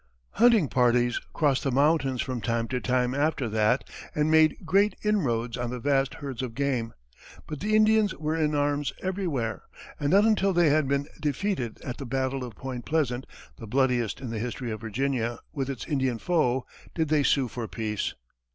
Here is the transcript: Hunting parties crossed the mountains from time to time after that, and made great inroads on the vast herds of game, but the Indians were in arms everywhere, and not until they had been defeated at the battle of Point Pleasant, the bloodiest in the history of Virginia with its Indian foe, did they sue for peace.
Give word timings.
Hunting 0.31 0.67
parties 0.67 1.19
crossed 1.31 1.63
the 1.63 1.71
mountains 1.71 2.23
from 2.23 2.41
time 2.41 2.67
to 2.69 2.79
time 2.81 3.13
after 3.13 3.47
that, 3.49 3.87
and 4.15 4.31
made 4.31 4.57
great 4.65 4.95
inroads 5.03 5.57
on 5.59 5.69
the 5.69 5.77
vast 5.79 6.15
herds 6.15 6.41
of 6.41 6.55
game, 6.55 6.95
but 7.45 7.59
the 7.59 7.75
Indians 7.75 8.15
were 8.15 8.35
in 8.35 8.55
arms 8.55 8.93
everywhere, 9.03 9.61
and 9.99 10.09
not 10.09 10.25
until 10.25 10.53
they 10.53 10.69
had 10.69 10.87
been 10.87 11.05
defeated 11.19 11.79
at 11.83 11.97
the 11.97 12.07
battle 12.07 12.43
of 12.43 12.55
Point 12.55 12.83
Pleasant, 12.83 13.27
the 13.57 13.67
bloodiest 13.67 14.19
in 14.21 14.31
the 14.31 14.39
history 14.39 14.71
of 14.71 14.81
Virginia 14.81 15.37
with 15.53 15.69
its 15.69 15.85
Indian 15.85 16.17
foe, 16.17 16.65
did 16.95 17.09
they 17.09 17.21
sue 17.21 17.47
for 17.47 17.67
peace. 17.67 18.15